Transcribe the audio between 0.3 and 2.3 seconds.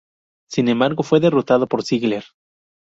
Sin embargo fue derrotado por Ziggler.